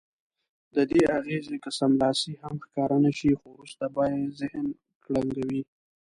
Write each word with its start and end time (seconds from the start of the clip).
ددې 0.75 1.01
اغېز 1.17 1.45
که 1.63 1.69
سملاسي 1.79 2.33
هم 2.41 2.55
ښکاره 2.65 2.97
نه 3.05 3.11
شي 3.17 3.31
خو 3.39 3.47
وروسته 3.51 3.85
به 3.93 4.03
یې 4.13 4.23
ذهن 4.39 4.65
کړنګوي. 5.03 5.61